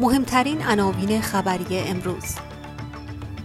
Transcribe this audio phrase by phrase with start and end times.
[0.00, 2.24] مهمترین عناوین خبری امروز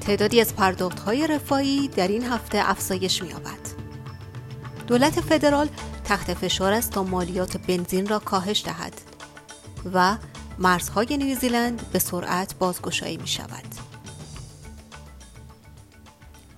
[0.02, 3.60] تعدادی از پرداختهای رفاهی در این هفته افزایش می‌یابد.
[4.88, 5.70] دولت فدرال
[6.04, 8.94] تحت فشار است تا مالیات بنزین را کاهش دهد
[9.94, 10.18] و
[10.60, 13.76] مرزهای نیوزیلند به سرعت بازگشایی می شود.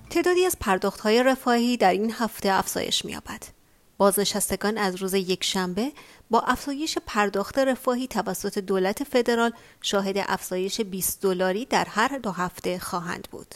[0.09, 3.60] تعدادی از پرداختهای رفاهی در این هفته افزایش می‌یابد.
[4.01, 5.91] بازنشستگان از روز یک شنبه
[6.29, 9.51] با افزایش پرداخت رفاهی توسط دولت فدرال
[9.81, 13.55] شاهد افزایش 20 دلاری در هر دو هفته خواهند بود.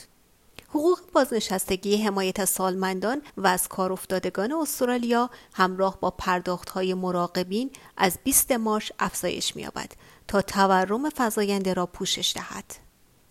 [0.68, 8.52] حقوق بازنشستگی حمایت سالمندان و از کار افتادگان استرالیا همراه با پرداختهای مراقبین از 20
[8.52, 9.92] مارچ افزایش می‌یابد
[10.28, 12.85] تا تورم فزاینده را پوشش دهد.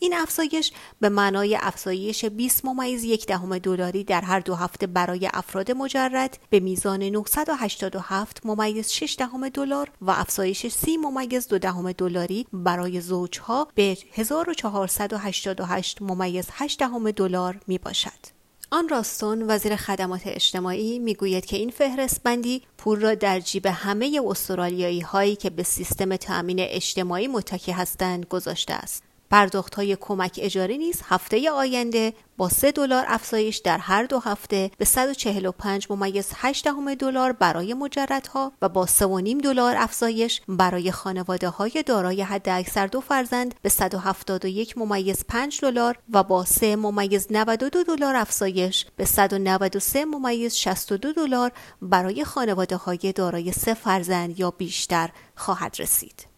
[0.05, 5.29] این افزایش به معنای افزایش 20 ممیز یک دهم دلاری در هر دو هفته برای
[5.33, 11.91] افراد مجرد به میزان 987 ممیز 6 دهم دلار و افزایش 30 ممیز دو دهم
[11.91, 18.35] دلاری برای زوجها به 1488 ممیز 8 دهم دلار می باشد.
[18.71, 24.21] آن راستون وزیر خدمات اجتماعی می‌گوید که این فهرست بندی پول را در جیب همه
[24.25, 29.03] استرالیایی هایی که به سیستم تأمین اجتماعی متکی هستند گذاشته است.
[29.31, 34.71] پرداخت های کمک اجاره نیز هفته آینده با 3 دلار افزایش در هر دو هفته
[34.77, 36.67] به 145 ممیز 8
[36.99, 43.01] دلار برای مجردها و با 3.5 دلار افزایش برای خانواده های دارای حد اکثر دو
[43.01, 50.05] فرزند به 171 ممیز 5 دلار و با 3 ممیز 92 دلار افزایش به 193
[50.05, 51.51] ممیز 62 دلار
[51.81, 56.34] برای خانواده های دارای سه فرزند یا بیشتر خواهد رسید.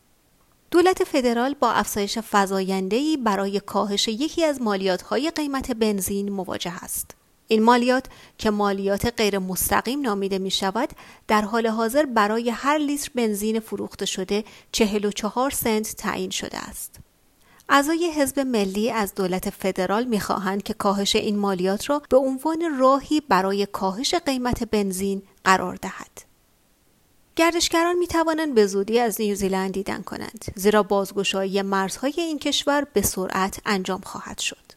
[0.71, 7.11] دولت فدرال با افزایش فزاینده‌ای برای کاهش یکی از مالیات‌های قیمت بنزین مواجه است.
[7.47, 8.05] این مالیات
[8.37, 10.89] که مالیات غیر مستقیم نامیده می شود
[11.27, 16.95] در حال حاضر برای هر لیتر بنزین فروخته شده 44 سنت تعیین شده است.
[17.69, 23.21] اعضای حزب ملی از دولت فدرال می‌خواهند که کاهش این مالیات را به عنوان راهی
[23.21, 26.26] برای کاهش قیمت بنزین قرار دهد.
[27.37, 33.01] گردشگران می توانند به زودی از نیوزیلند دیدن کنند زیرا بازگشایی مرزهای این کشور به
[33.01, 34.71] سرعت انجام خواهد شد.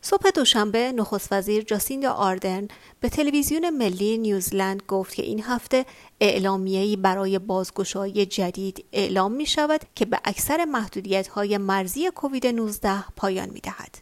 [0.00, 2.68] صبح دوشنبه نخست وزیر جاسیند آردن
[3.00, 5.86] به تلویزیون ملی نیوزلند گفت که این هفته
[6.20, 13.04] اعلامیه‌ای برای بازگشایی جدید اعلام می شود که به اکثر محدودیت های مرزی کووید 19
[13.16, 13.98] پایان می دهد.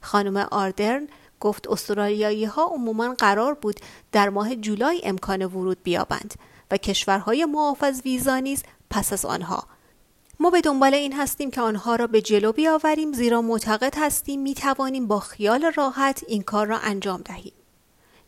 [0.00, 1.08] خانم آردرن
[1.40, 3.80] گفت استرالیایی ها عموما قرار بود
[4.12, 6.34] در ماه جولای امکان ورود بیابند
[6.70, 9.66] و کشورهای محافظ ویزا نیز پس از آنها
[10.40, 14.54] ما به دنبال این هستیم که آنها را به جلو بیاوریم زیرا معتقد هستیم می
[14.54, 17.52] توانیم با خیال راحت این کار را انجام دهیم.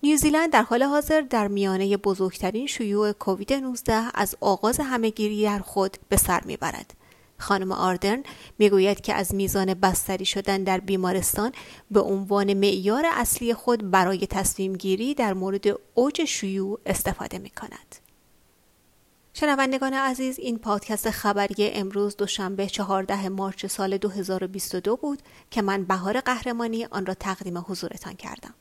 [0.03, 5.97] نیوزیلند در حال حاضر در میانه بزرگترین شیوع کووید 19 از آغاز همهگیری در خود
[6.09, 6.95] به سر می‌برد.
[7.39, 8.23] خانم آردرن
[8.59, 11.53] می‌گوید که از میزان بستری شدن در بیمارستان
[11.91, 18.08] به عنوان معیار اصلی خود برای تصمیم گیری در مورد اوج شیوع استفاده می کند.
[19.41, 26.21] شنوندگان عزیز این پادکست خبری امروز دوشنبه 14 مارچ سال 2022 بود که من بهار
[26.21, 28.55] قهرمانی آن را تقدیم حضورتان کردم.